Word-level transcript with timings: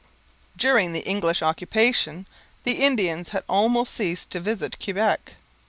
During 0.57 0.93
the 0.93 1.07
English 1.07 1.43
occupation 1.43 2.25
the 2.63 2.83
Indians 2.83 3.29
had 3.29 3.43
almost 3.47 3.93
ceased 3.93 4.31
to 4.31 4.39
visit 4.39 4.83
Quebec. 4.83 5.35